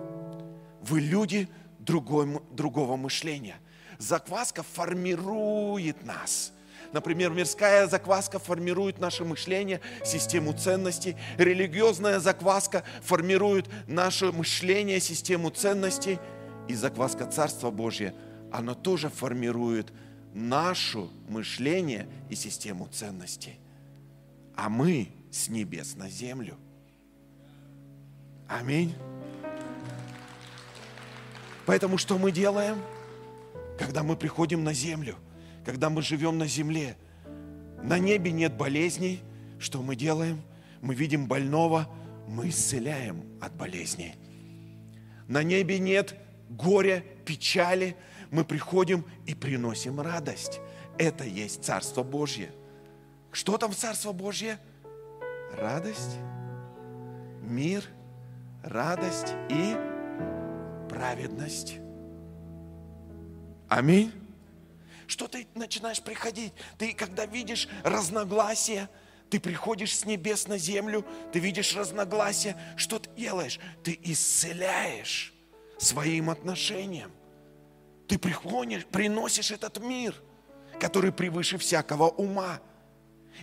Вы 0.83 1.01
люди 1.01 1.49
другой, 1.81 2.41
другого 2.53 2.97
мышления– 2.97 3.57
закваска 3.99 4.63
формирует 4.63 6.05
нас. 6.05 6.53
Например, 6.93 7.31
мирская 7.31 7.87
закваска 7.87 8.39
формирует 8.39 8.99
наше 8.99 9.25
мышление, 9.25 9.81
систему 10.05 10.53
ценностей. 10.55 11.17
Религиозная 11.37 12.19
закваска 12.19 12.83
формирует 13.03 13.69
наше 13.87 14.33
мышление, 14.33 15.01
систему 15.01 15.51
ценностей. 15.51 16.19
И 16.69 16.75
закваска 16.75 17.27
Царства 17.27 17.71
Божье, 17.71 18.15
она 18.53 18.75
тоже 18.75 19.09
формирует 19.09 19.93
наше 20.35 21.09
мышление 21.29 22.09
и 22.29 22.35
систему 22.35 22.89
ценностей. 22.93 23.59
А 24.55 24.69
мы 24.69 25.09
с 25.31 25.49
небес 25.49 25.97
на 25.97 26.09
землю. 26.09 26.57
Аминь. 28.47 28.95
Поэтому 31.67 31.99
что 31.99 32.19
мы 32.19 32.33
делаем? 32.33 32.79
когда 33.79 34.03
мы 34.03 34.17
приходим 34.17 34.65
на 34.65 34.75
землю, 34.75 35.17
когда 35.65 35.89
мы 35.89 36.03
живем 36.03 36.37
на 36.37 36.47
земле. 36.47 36.97
На 37.83 37.99
небе 37.99 38.33
нет 38.33 38.55
болезней. 38.55 39.21
Что 39.61 39.83
мы 39.83 39.97
делаем? 39.97 40.43
Мы 40.83 40.95
видим 40.95 41.27
больного, 41.27 41.89
мы 42.27 42.49
исцеляем 42.49 43.23
от 43.41 43.55
болезней. 43.55 44.15
На 45.29 45.43
небе 45.43 45.79
нет 45.79 46.17
горя, 46.49 47.05
печали. 47.25 47.97
Мы 48.31 48.45
приходим 48.45 49.05
и 49.27 49.35
приносим 49.35 50.01
радость. 50.01 50.61
Это 50.99 51.25
есть 51.25 51.65
Царство 51.65 52.03
Божье. 52.03 52.53
Что 53.33 53.57
там 53.59 53.73
в 53.73 53.77
Царство 53.77 54.13
Божье? 54.13 54.59
Радость, 55.53 56.19
мир, 57.43 57.85
радость 58.63 59.35
и 59.49 59.77
праведность. 60.89 61.79
Аминь. 63.69 64.13
Что 65.07 65.27
ты 65.27 65.47
начинаешь 65.55 66.03
приходить? 66.03 66.53
Ты, 66.77 66.93
когда 66.93 67.25
видишь 67.25 67.69
разногласия, 67.83 68.91
ты 69.31 69.41
приходишь 69.41 69.97
с 69.97 70.05
небес 70.05 70.49
на 70.49 70.59
землю, 70.59 71.05
ты 71.33 71.39
видишь 71.39 71.75
разногласия, 71.77 72.57
что 72.77 72.99
ты 72.99 73.09
делаешь? 73.17 73.59
Ты 73.83 73.99
исцеляешь 74.03 75.35
своим 75.79 76.31
отношением. 76.31 77.13
Ты 78.07 78.19
приходишь, 78.19 78.87
приносишь 78.87 79.51
этот 79.51 79.79
мир, 79.79 80.15
который 80.81 81.13
превыше 81.13 81.59
всякого 81.59 82.09
ума. 82.09 82.61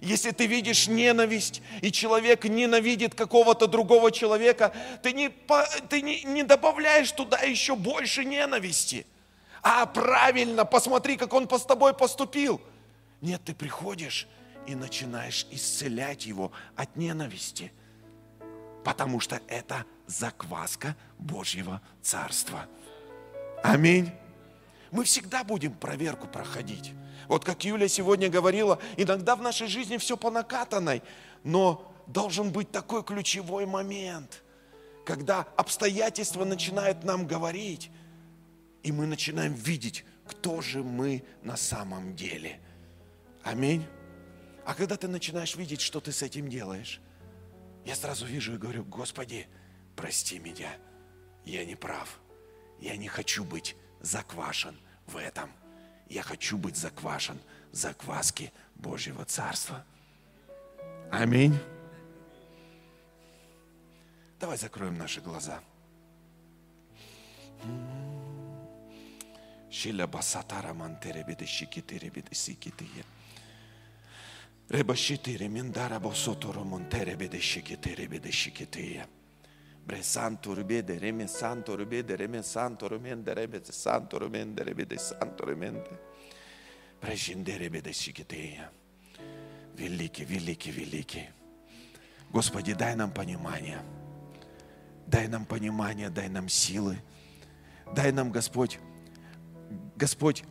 Если 0.02 0.32
ты 0.32 0.46
видишь 0.46 0.88
ненависть, 0.88 1.62
и 1.82 1.92
человек 1.92 2.44
ненавидит 2.44 3.16
какого-то 3.16 3.68
другого 3.68 4.12
человека, 4.12 4.74
ты 5.02 5.14
не, 5.14 5.30
ты 5.90 6.02
не, 6.02 6.24
не 6.24 6.44
добавляешь 6.44 7.12
туда 7.12 7.40
еще 7.40 7.76
больше 7.76 8.26
ненависти. 8.26 9.06
А 9.62 9.86
правильно, 9.86 10.66
посмотри, 10.66 11.16
как 11.16 11.34
он 11.34 11.50
с 11.50 11.66
тобой 11.66 11.94
поступил. 11.94 12.62
Нет, 13.22 13.42
ты 13.46 13.56
приходишь 13.56 14.28
и 14.68 14.76
начинаешь 14.76 15.48
исцелять 15.52 16.26
его 16.26 16.52
от 16.76 16.96
ненависти. 16.98 17.72
Потому 18.86 19.20
что 19.20 19.42
это 19.48 19.84
закваска 20.06 20.96
Божьего 21.18 21.82
Царства. 22.04 22.68
Аминь. 23.64 24.12
Мы 24.92 25.06
всегда 25.06 25.44
будем 25.44 25.74
проверку 25.74 26.28
проходить. 26.28 26.94
Вот 27.28 27.44
как 27.44 27.66
Юля 27.66 27.88
сегодня 27.88 28.30
говорила, 28.30 28.80
иногда 28.96 29.36
в 29.36 29.42
нашей 29.42 29.68
жизни 29.68 29.98
все 29.98 30.16
по 30.16 30.30
накатанной, 30.30 31.02
но 31.44 31.92
должен 32.06 32.52
быть 32.52 32.70
такой 32.72 33.04
ключевой 33.04 33.66
момент, 33.66 34.44
когда 35.04 35.48
обстоятельства 35.58 36.46
начинают 36.46 37.04
нам 37.04 37.26
говорить, 37.26 37.90
и 38.84 38.92
мы 38.92 39.08
начинаем 39.08 39.54
видеть, 39.54 40.06
кто 40.28 40.62
же 40.62 40.84
мы 40.84 41.24
на 41.42 41.58
самом 41.58 42.16
деле. 42.16 42.60
Аминь. 43.44 43.84
А 44.64 44.76
когда 44.76 44.96
ты 44.96 45.08
начинаешь 45.08 45.56
видеть, 45.56 45.82
что 45.82 46.00
ты 46.00 46.12
с 46.12 46.22
этим 46.22 46.50
делаешь, 46.50 47.02
я 47.86 47.96
сразу 47.96 48.26
вижу 48.26 48.56
и 48.56 48.58
говорю, 48.58 48.84
Господи, 48.84 49.48
прости 49.96 50.40
меня, 50.40 50.72
я 51.46 51.66
не 51.66 51.76
прав, 51.76 52.20
я 52.80 52.98
не 52.98 53.08
хочу 53.08 53.44
быть 53.44 53.76
заквашен 54.02 54.78
в 55.08 55.18
этом– 55.18 55.52
я 56.10 56.22
хочу 56.22 56.58
быть 56.58 56.78
заквашен 56.78 57.40
в 57.72 57.76
закваске 57.76 58.52
Божьего 58.76 59.26
Царства. 59.26 59.84
Аминь. 61.12 61.58
Давай 64.40 64.58
закроем 64.58 64.98
наши 64.98 65.22
глаза. 65.22 65.62
Шиля 69.72 70.08
басатара 70.08 70.74
мантере 70.74 71.24
бедещики 71.24 71.82
тире 71.82 72.10
бедесики 72.10 72.70
тие. 74.70 74.80
Ребашити 74.80 75.38
ремендара 75.38 76.00
босоторо 76.00 76.64
монтере 76.64 77.16
бедещики 77.16 77.76
тие. 78.66 79.08
Bre 79.88 80.02
santo 80.02 80.56
rubede, 80.56 80.98
reme 80.98 81.28
santo 81.28 81.76
rubede, 81.76 82.16
reme 82.16 82.42
santo 82.42 82.88
rumende, 82.88 83.36
reme 83.36 83.62
santo 83.64 84.18
rumende, 84.18 84.64
reme 84.64 84.98
santo 84.98 85.46
rumende. 85.46 86.00
Прежиндере 87.00 87.70
бедесикитея. 87.70 88.72
Великий, 89.78 90.26
великий, 90.26 90.72
великий. 90.72 91.30
Господи, 92.32 92.74
дай 92.74 92.96
нам 92.96 93.12
понимание. 93.12 93.80
Дай 95.06 95.28
нам 95.28 95.46
понимание, 95.46 96.10
дай 96.10 96.30
нам 96.30 96.50
силы. 96.50 96.98
Дай 97.94 98.12
нам, 98.12 98.32
Господь, 98.32 98.80
Господь, 99.96 100.44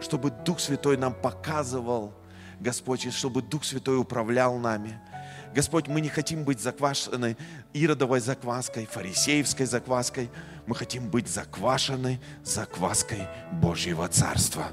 чтобы 0.00 0.30
Дух 0.30 0.58
Святой 0.58 0.96
нам 0.96 1.14
показывал, 1.14 2.12
Господь, 2.60 3.06
и 3.06 3.10
чтобы 3.10 3.42
Дух 3.42 3.64
Святой 3.64 3.98
управлял 3.98 4.58
нами– 4.58 4.98
Господь, 5.54 5.86
мы 5.86 6.00
не 6.00 6.08
хотим 6.08 6.42
быть 6.42 6.58
заквашенной 6.58 7.36
иродовой 7.72 8.18
закваской, 8.18 8.86
фарисеевской 8.86 9.66
закваской. 9.66 10.28
Мы 10.66 10.74
хотим 10.74 11.08
быть 11.08 11.28
заквашенной 11.28 12.20
закваской 12.42 13.28
Божьего 13.52 14.08
Царства. 14.08 14.72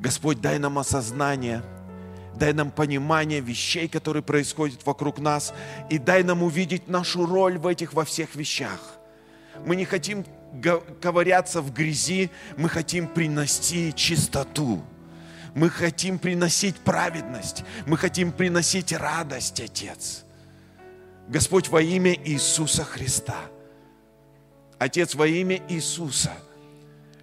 Господь, 0.00 0.40
дай 0.40 0.58
нам 0.58 0.76
осознание, 0.78 1.62
дай 2.34 2.52
нам 2.52 2.72
понимание 2.72 3.40
вещей, 3.40 3.86
которые 3.86 4.24
происходят 4.24 4.84
вокруг 4.84 5.20
нас, 5.20 5.54
и 5.88 5.98
дай 5.98 6.24
нам 6.24 6.42
увидеть 6.42 6.88
нашу 6.88 7.24
роль 7.24 7.56
в 7.56 7.68
этих 7.68 7.92
во 7.92 8.04
всех 8.04 8.34
вещах. 8.34 8.98
Мы 9.64 9.76
не 9.76 9.84
хотим 9.84 10.24
ковыряться 11.00 11.62
в 11.62 11.72
грязи, 11.72 12.30
мы 12.56 12.68
хотим 12.68 13.06
принести 13.06 13.94
чистоту. 13.94 14.82
Мы 15.54 15.68
хотим 15.68 16.18
приносить 16.18 16.76
праведность. 16.76 17.64
Мы 17.86 17.96
хотим 17.96 18.32
приносить 18.32 18.92
радость, 18.92 19.60
Отец. 19.60 20.24
Господь, 21.28 21.68
во 21.68 21.80
имя 21.80 22.14
Иисуса 22.14 22.84
Христа. 22.84 23.36
Отец, 24.78 25.14
во 25.14 25.26
имя 25.26 25.60
Иисуса. 25.68 26.32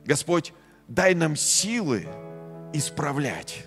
Господь, 0.06 0.54
дай 0.88 1.16
нам 1.16 1.36
силы 1.36 2.08
исправлять. 2.74 3.66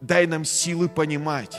Дай 0.00 0.26
нам 0.26 0.44
силы 0.44 0.88
понимать. 0.88 1.56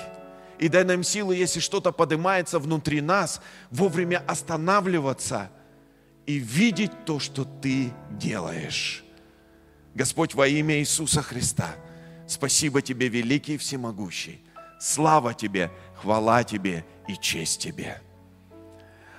И 0.58 0.68
дай 0.68 0.84
нам 0.84 1.04
силы, 1.04 1.36
если 1.36 1.60
что-то 1.60 1.92
поднимается 1.92 2.60
внутри 2.60 3.02
нас, 3.02 3.42
вовремя 3.70 4.24
останавливаться 4.28 5.50
и 6.26 6.38
видеть 6.38 7.06
то, 7.06 7.20
что 7.20 7.46
Ты 7.46 7.92
делаешь. 8.12 9.04
Господь, 9.96 10.34
во 10.34 10.48
имя 10.48 10.80
Иисуса 10.80 11.22
Христа– 11.22 11.76
Спасибо 12.32 12.82
Тебе, 12.82 13.10
великий 13.10 13.58
всемогущий. 13.58 14.40
Слава 14.80 15.34
Тебе, 15.34 15.70
хвала 15.96 16.46
Тебе 16.46 16.86
и 17.10 17.18
честь 17.18 17.60
Тебе. 17.60 18.02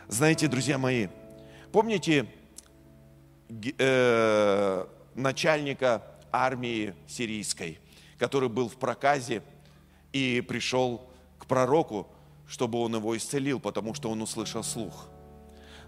Знаете, 0.09 0.48
друзья 0.48 0.79
мои, 0.79 1.09
помните 1.72 2.27
э, 3.79 4.87
начальника 5.14 6.03
армии 6.33 6.94
сирийской, 7.07 7.79
который 8.16 8.48
был 8.48 8.70
в 8.70 8.77
проказе 8.77 9.42
и 10.14 10.40
пришел 10.40 11.07
к 11.38 11.44
пророку, 11.44 12.09
чтобы 12.48 12.79
он 12.79 12.94
его 12.94 13.14
исцелил, 13.14 13.61
потому 13.61 13.92
что 13.92 14.11
он 14.11 14.22
услышал 14.22 14.64
слух. 14.64 15.07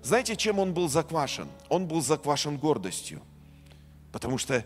Знаете, 0.03 0.37
чем 0.37 0.59
он 0.59 0.75
был 0.75 0.91
заквашен? 0.91 1.49
Он 1.71 1.87
был 1.87 2.03
заквашен 2.03 2.59
гордостью, 2.59 3.23
потому 4.13 4.37
что 4.37 4.63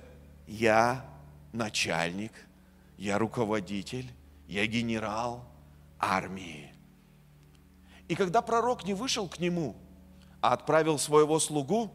я 0.49 1.05
начальник– 1.53 2.33
я 2.99 3.17
руководитель, 3.17 4.11
я 4.49 4.67
генерал 4.67 5.45
армии. 5.99 6.75
И 8.09 8.15
когда 8.17 8.43
пророк 8.43 8.85
не 8.85 8.93
вышел 8.93 9.29
к 9.29 9.39
нему, 9.39 9.77
а 10.41 10.53
отправил 10.53 10.99
своего 10.99 11.39
слугу, 11.39 11.93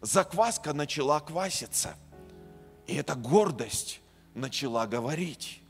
закваска 0.00 0.72
начала 0.72 1.20
кваситься. 1.20 1.94
И 2.86 2.96
эта 2.96 3.14
гордость 3.14 4.00
начала 4.34 4.86
говорить. 4.86 5.62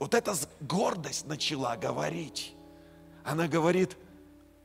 Вот 0.00 0.14
эта 0.14 0.34
гордость 0.60 1.26
начала 1.26 1.76
говорить. 1.76 2.52
Она 3.24 3.46
говорит, 3.46 3.96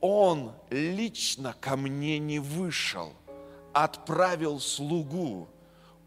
он 0.00 0.52
лично 0.70 1.54
ко 1.60 1.76
мне 1.76 2.18
не 2.18 2.40
вышел, 2.40 3.12
отправил 3.72 4.58
слугу, 4.58 5.48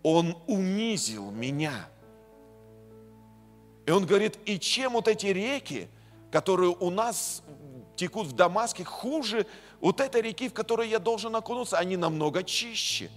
он 0.04 0.38
унизил 0.48 1.32
меня– 1.32 1.88
и 3.86 3.91
он 3.91 4.06
говорит, 4.06 4.38
и 4.45 4.60
чем 4.60 4.93
вот 4.93 5.08
эти 5.08 5.28
реки, 5.28 5.88
которые 6.32 6.76
у 6.80 6.89
нас 6.89 7.43
текут 7.95 8.28
в 8.28 8.34
Дамаске, 8.34 8.84
хуже 8.84 9.45
вот 9.80 10.02
этой 10.02 10.21
реки, 10.21 10.50
в 10.50 10.54
которой 10.54 10.89
я 10.89 11.00
должен 11.00 11.36
окунуться, 11.36 11.78
они 11.78 11.98
намного 11.98 12.43
чище. 12.43 13.10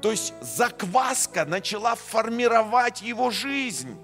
То 0.00 0.10
есть 0.10 0.32
закваска 0.40 1.44
начала 1.44 1.96
формировать 1.96 3.02
его 3.02 3.30
жизнь. 3.30 3.96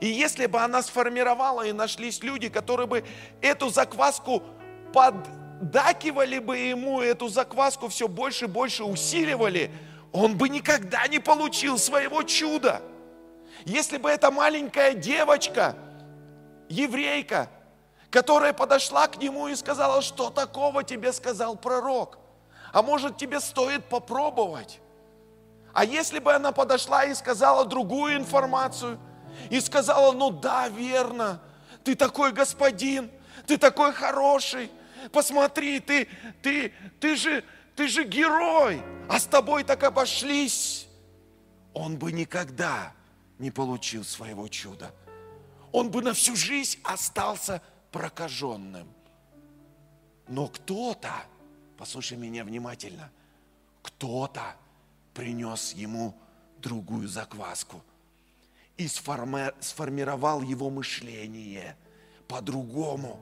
И 0.00 0.06
если 0.06 0.46
бы 0.46 0.60
она 0.60 0.82
сформировала, 0.82 1.66
и 1.66 1.72
нашлись 1.72 2.22
люди, 2.22 2.48
которые 2.48 2.86
бы 2.86 3.04
эту 3.40 3.70
закваску 3.70 4.42
поддакивали 4.92 6.38
бы 6.38 6.56
ему, 6.56 7.00
эту 7.00 7.28
закваску 7.28 7.88
все 7.88 8.06
больше 8.06 8.44
и 8.44 8.48
больше 8.48 8.84
усиливали, 8.84 9.70
он 10.12 10.36
бы 10.36 10.48
никогда 10.48 11.06
не 11.08 11.18
получил 11.18 11.78
своего 11.78 12.22
чуда. 12.22 12.82
Если 13.64 13.98
бы 13.98 14.10
эта 14.10 14.30
маленькая 14.30 14.94
девочка, 14.94 15.76
еврейка, 16.68 17.48
которая 18.10 18.52
подошла 18.52 19.06
к 19.06 19.18
нему 19.18 19.48
и 19.48 19.54
сказала, 19.54 20.02
что 20.02 20.30
такого 20.30 20.82
тебе 20.82 21.12
сказал 21.12 21.56
пророк, 21.56 22.18
а 22.72 22.82
может 22.82 23.16
тебе 23.16 23.40
стоит 23.40 23.84
попробовать. 23.84 24.80
А 25.72 25.84
если 25.84 26.18
бы 26.18 26.32
она 26.32 26.52
подошла 26.52 27.04
и 27.04 27.14
сказала 27.14 27.64
другую 27.64 28.16
информацию, 28.16 28.98
и 29.50 29.60
сказала, 29.60 30.12
ну 30.12 30.30
да, 30.30 30.68
верно, 30.68 31.40
ты 31.84 31.94
такой 31.94 32.32
господин, 32.32 33.10
ты 33.46 33.56
такой 33.56 33.92
хороший, 33.92 34.70
посмотри, 35.12 35.78
ты, 35.80 36.08
ты, 36.42 36.72
ты 36.98 37.16
же, 37.16 37.44
ты 37.76 37.86
же 37.86 38.04
герой, 38.04 38.82
а 39.08 39.20
с 39.20 39.24
тобой 39.24 39.62
так 39.62 39.84
обошлись, 39.84 40.88
он 41.72 41.96
бы 41.96 42.10
никогда 42.10 42.92
не 43.40 43.50
получил 43.50 44.04
своего 44.04 44.46
чуда. 44.48 44.94
Он 45.72 45.90
бы 45.90 46.02
на 46.02 46.12
всю 46.12 46.36
жизнь 46.36 46.78
остался 46.84 47.62
прокаженным. 47.90 48.86
Но 50.28 50.46
кто-то, 50.46 51.12
послушай 51.76 52.18
меня 52.18 52.44
внимательно, 52.44 53.10
кто-то 53.82 54.54
принес 55.14 55.72
ему 55.72 56.14
другую 56.58 57.08
закваску. 57.08 57.82
и 58.76 58.88
сформировал 58.88 60.42
его 60.42 60.70
мышление 60.70 61.76
по-другому. 62.28 63.20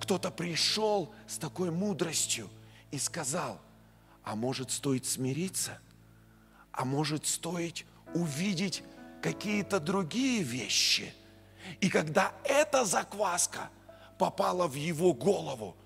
Кто-то 0.00 0.30
пришел 0.30 1.14
с 1.26 1.38
такой 1.38 1.70
мудростью 1.70 2.50
и 2.90 2.98
сказал, 2.98 3.60
а 4.22 4.34
может 4.34 4.70
стоит 4.70 5.06
смириться, 5.06 5.78
а 6.72 6.84
может 6.84 7.26
стоит 7.26 7.86
увидеть 8.14 8.82
какие-то 9.22 9.80
другие 9.80 10.42
вещи. 10.42 11.12
И 11.80 11.88
когда 11.88 12.32
эта 12.44 12.84
закваска 12.84 13.70
попала 14.18 14.66
в 14.66 14.74
его 14.74 15.12
голову, 15.12 15.76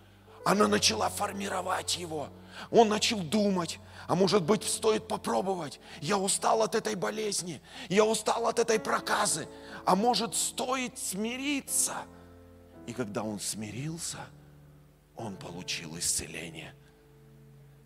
она 0.44 0.68
начала 0.68 1.08
формировать 1.08 1.96
его. 1.96 2.28
Он 2.70 2.88
начал 2.88 3.20
думать, 3.20 3.78
а 4.08 4.14
может 4.14 4.42
быть, 4.42 4.64
стоит 4.64 5.08
попробовать. 5.08 5.80
Я 6.00 6.18
устал 6.18 6.62
от 6.62 6.74
этой 6.74 6.94
болезни, 6.94 7.60
я 7.88 8.04
устал 8.04 8.46
от 8.46 8.58
этой 8.58 8.78
проказы. 8.78 9.48
А 9.84 9.96
может, 9.96 10.34
стоит 10.34 10.98
смириться. 10.98 11.94
И 12.86 12.92
когда 12.92 13.22
он 13.22 13.38
смирился, 13.38 14.18
он 15.16 15.36
получил 15.36 15.98
исцеление. 15.98 16.74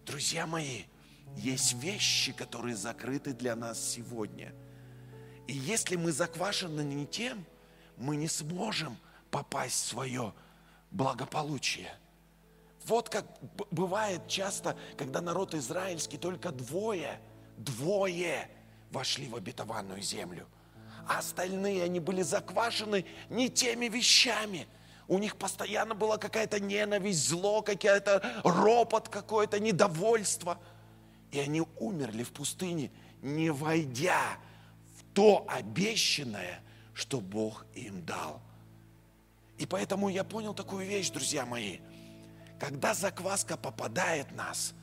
Друзья 0.06 0.46
мои, 0.46 0.84
есть 1.36 1.74
вещи, 1.74 2.32
которые 2.32 2.76
закрыты 2.76 3.32
для 3.32 3.54
нас 3.56 3.78
сегодня. 3.78 4.54
И 5.46 5.52
если 5.52 5.96
мы 5.96 6.12
заквашены 6.12 6.82
не 6.82 7.06
тем, 7.06 7.44
мы 7.96 8.16
не 8.16 8.28
сможем 8.28 8.96
попасть 9.30 9.84
в 9.84 9.88
свое 9.88 10.32
благополучие. 10.90 11.92
Вот 12.86 13.08
как 13.08 13.26
бывает 13.70 14.28
часто, 14.28 14.76
когда 14.96 15.20
народ 15.20 15.54
израильский 15.54 16.18
только 16.18 16.52
двое, 16.52 17.20
двое 17.56 18.48
вошли 18.90 19.28
в 19.28 19.36
обетованную 19.36 20.02
землю. 20.02 20.46
А 21.08 21.18
остальные, 21.18 21.84
они 21.84 22.00
были 22.00 22.22
заквашены 22.22 23.04
не 23.28 23.48
теми 23.48 23.86
вещами. 23.86 24.66
У 25.08 25.18
них 25.18 25.36
постоянно 25.36 25.94
была 25.94 26.18
какая-то 26.18 26.58
ненависть, 26.58 27.28
зло, 27.28 27.62
какая-то 27.62 28.40
ропот 28.42 29.08
какое-то, 29.08 29.60
недовольство. 29.60 30.58
И 31.30 31.38
они 31.38 31.62
умерли 31.78 32.24
в 32.24 32.32
пустыне, 32.32 32.90
не 33.22 33.50
войдя 33.50 34.38
то 35.16 35.46
обещанное, 35.48 36.60
что 36.92 37.22
Бог 37.22 37.64
им 37.74 38.04
дал. 38.04 38.42
И 39.56 39.64
поэтому 39.64 40.10
я 40.10 40.24
понял 40.24 40.52
такую 40.52 40.86
вещь, 40.86 41.08
друзья 41.08 41.46
мои. 41.46 41.78
Когда 42.60 42.92
закваска 42.92 43.56
попадает 43.56 44.30
в 44.30 44.34
нас, 44.34 44.74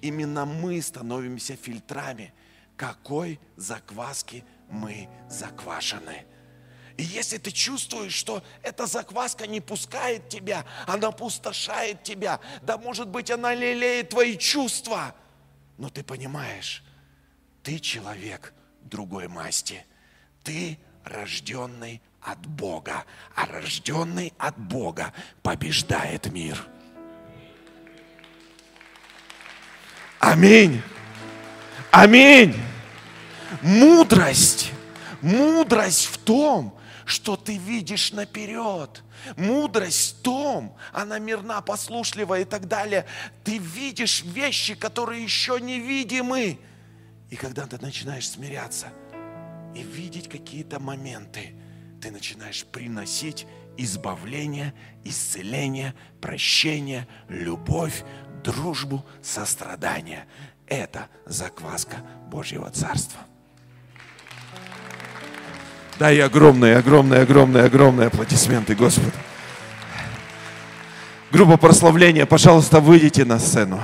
именно 0.00 0.44
мы 0.44 0.80
становимся 0.80 1.56
фильтрами, 1.56 2.32
какой 2.76 3.40
закваски 3.56 4.44
мы 4.70 5.08
заквашены. 5.28 6.24
И 6.96 7.02
если 7.02 7.38
ты 7.38 7.50
чувствуешь, 7.50 8.14
что 8.14 8.44
эта 8.62 8.86
закваска 8.86 9.48
не 9.48 9.60
пускает 9.60 10.28
тебя, 10.28 10.64
она 10.86 11.10
пустошает 11.10 12.04
тебя, 12.04 12.38
да 12.62 12.78
может 12.78 13.08
быть 13.08 13.28
она 13.28 13.52
лелеет 13.52 14.10
твои 14.10 14.38
чувства, 14.38 15.16
но 15.78 15.88
ты 15.88 16.04
понимаешь, 16.04 16.84
ты 17.64 17.80
человек 17.80 18.54
другой 18.84 19.28
масти, 19.28 19.84
ты 20.42 20.78
рожденный 21.04 22.00
от 22.20 22.38
Бога, 22.46 23.04
а 23.34 23.46
рожденный 23.46 24.32
от 24.38 24.58
Бога 24.58 25.12
побеждает 25.42 26.32
мир. 26.32 26.66
Аминь. 30.18 30.82
Аминь. 31.90 32.54
Мудрость. 33.62 34.72
Мудрость 35.20 36.06
в 36.06 36.18
том, 36.18 36.78
что 37.04 37.36
ты 37.36 37.58
видишь 37.58 38.12
наперед. 38.12 39.02
Мудрость 39.36 40.18
в 40.18 40.22
том, 40.22 40.76
она 40.92 41.18
мирна, 41.18 41.60
послушлива 41.60 42.40
и 42.40 42.44
так 42.44 42.68
далее. 42.68 43.06
Ты 43.42 43.58
видишь 43.58 44.22
вещи, 44.22 44.74
которые 44.74 45.22
еще 45.22 45.60
невидимы. 45.60 46.58
И 47.30 47.36
когда 47.36 47.66
ты 47.66 47.78
начинаешь 47.80 48.28
смиряться 48.28 48.88
и 49.74 49.82
видеть 49.82 50.28
какие-то 50.28 50.78
моменты, 50.78 51.54
ты 52.00 52.10
начинаешь 52.10 52.64
приносить 52.64 53.46
избавление, 53.76 54.74
исцеление, 55.04 55.94
прощение, 56.20 57.08
любовь, 57.28 58.04
дружбу, 58.44 59.04
сострадание. 59.22 60.26
Это 60.66 61.08
закваска 61.26 61.96
Божьего 62.30 62.70
Царства. 62.70 63.20
Дай 65.98 66.20
огромные, 66.20 66.76
огромные, 66.76 67.22
огромные, 67.22 67.64
огромные 67.64 68.08
аплодисменты 68.08 68.74
Господу. 68.74 69.12
Группа 71.30 71.56
прославления, 71.56 72.26
пожалуйста, 72.26 72.80
выйдите 72.80 73.24
на 73.24 73.38
сцену. 73.38 73.80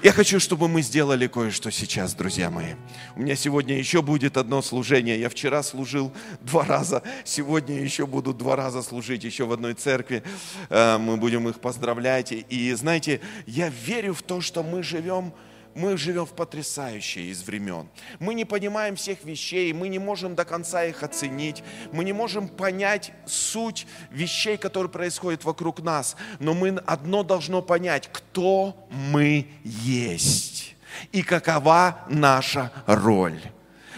Я 0.00 0.12
хочу, 0.12 0.38
чтобы 0.38 0.68
мы 0.68 0.82
сделали 0.82 1.26
кое-что 1.26 1.72
сейчас, 1.72 2.14
друзья 2.14 2.50
мои. 2.50 2.74
У 3.16 3.20
меня 3.20 3.34
сегодня 3.34 3.76
еще 3.76 4.00
будет 4.00 4.36
одно 4.36 4.62
служение. 4.62 5.18
Я 5.18 5.28
вчера 5.28 5.64
служил 5.64 6.12
два 6.40 6.64
раза, 6.64 7.02
сегодня 7.24 7.80
еще 7.80 8.06
буду 8.06 8.32
два 8.32 8.54
раза 8.54 8.82
служить 8.82 9.24
еще 9.24 9.44
в 9.44 9.52
одной 9.52 9.74
церкви. 9.74 10.22
Э, 10.68 10.98
мы 10.98 11.16
будем 11.16 11.48
их 11.48 11.58
поздравлять. 11.58 12.30
И 12.30 12.72
знаете, 12.74 13.20
я 13.46 13.70
верю 13.70 14.14
в 14.14 14.22
то, 14.22 14.40
что 14.40 14.62
мы 14.62 14.84
живем 14.84 15.32
мы 15.78 15.96
живем 15.96 16.26
в 16.26 16.32
потрясающее 16.32 17.26
из 17.26 17.42
времен. 17.42 17.88
Мы 18.18 18.34
не 18.34 18.44
понимаем 18.44 18.96
всех 18.96 19.24
вещей, 19.24 19.72
мы 19.72 19.88
не 19.88 19.98
можем 19.98 20.34
до 20.34 20.44
конца 20.44 20.84
их 20.84 21.02
оценить, 21.02 21.62
мы 21.92 22.04
не 22.04 22.12
можем 22.12 22.48
понять 22.48 23.12
суть 23.26 23.86
вещей, 24.10 24.56
которые 24.56 24.90
происходят 24.90 25.44
вокруг 25.44 25.80
нас. 25.80 26.16
Но 26.40 26.52
мы 26.52 26.70
одно 26.84 27.22
должно 27.22 27.62
понять, 27.62 28.10
кто 28.12 28.88
мы 28.90 29.46
есть 29.64 30.74
и 31.12 31.22
какова 31.22 32.00
наша 32.08 32.72
роль. 32.86 33.40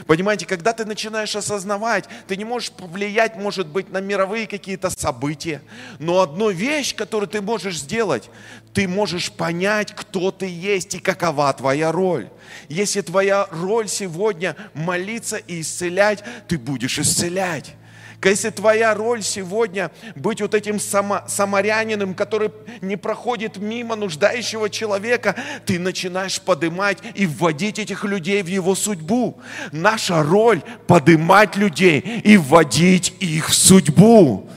Понимаете, 0.06 0.46
когда 0.46 0.72
ты 0.72 0.84
начинаешь 0.84 1.34
осознавать, 1.36 2.04
ты 2.26 2.36
не 2.36 2.44
можешь 2.44 2.70
повлиять, 2.70 3.36
может 3.36 3.66
быть, 3.66 3.90
на 3.90 4.00
мировые 4.00 4.46
какие-то 4.46 4.90
события, 4.90 5.62
но 5.98 6.20
одну 6.20 6.50
вещь, 6.50 6.94
которую 6.94 7.28
ты 7.28 7.40
можешь 7.40 7.78
сделать, 7.78 8.30
ты 8.72 8.86
можешь 8.88 9.32
понять, 9.32 9.92
кто 9.94 10.30
ты 10.30 10.46
есть 10.46 10.94
и 10.94 11.00
какова 11.00 11.52
твоя 11.52 11.92
роль. 11.92 12.28
Если 12.68 13.00
твоя 13.00 13.46
роль 13.50 13.88
сегодня 13.88 14.56
молиться 14.74 15.36
и 15.36 15.60
исцелять, 15.60 16.24
ты 16.48 16.58
будешь 16.58 16.98
исцелять. 16.98 17.74
Если 18.22 18.50
твоя 18.50 18.94
роль 18.94 19.22
сегодня 19.22 19.90
быть 20.14 20.42
вот 20.42 20.54
этим 20.54 20.78
само, 20.78 21.22
самарянином, 21.26 22.14
который 22.14 22.50
не 22.82 22.96
проходит 22.96 23.56
мимо 23.56 23.96
нуждающего 23.96 24.68
человека, 24.68 25.34
ты 25.64 25.78
начинаешь 25.78 26.40
подымать 26.40 26.98
и 27.14 27.26
вводить 27.26 27.78
этих 27.78 28.04
людей 28.04 28.42
в 28.42 28.46
его 28.46 28.74
судьбу. 28.74 29.40
Наша 29.72 30.22
роль 30.22 30.60
подымать 30.86 31.56
людей 31.56 32.00
и 32.00 32.36
вводить 32.36 33.14
их 33.20 33.48
в 33.48 33.54
судьбу. 33.54 34.48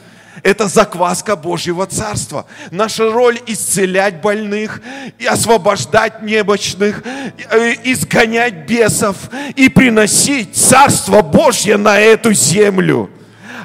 Это 0.43 0.67
закваска 0.67 1.38
Божьего 1.38 1.86
Царства. 1.86 2.45
Наша 2.69 3.10
роль 3.10 3.39
исцелять 3.47 4.19
больных, 4.19 4.82
и 5.17 5.26
освобождать 5.26 6.21
немощных, 6.21 7.02
э, 7.49 7.76
изгонять 7.86 8.67
бесов 8.67 9.15
и 9.56 9.69
приносить 9.69 10.54
Царство 10.54 11.21
Божье 11.21 11.78
на 11.78 11.97
эту 11.97 12.34
землю. 12.34 13.10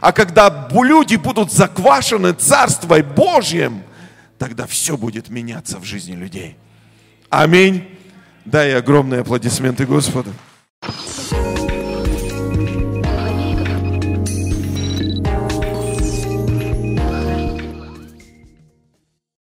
А 0.01 0.13
когда 0.13 0.69
люди 0.73 1.17
будут 1.17 1.53
заквашены 1.53 2.33
Царством 2.33 3.03
Божьим, 3.03 3.83
тогда 4.39 4.67
все 4.67 4.97
будет 4.97 5.29
меняться 5.29 5.79
в 5.79 5.85
жизни 5.85 6.15
людей. 6.15 6.57
Аминь. 7.31 7.89
Дай 8.45 8.75
огромные 8.75 9.21
аплодисменты 9.21 9.85
Господу. 9.85 10.33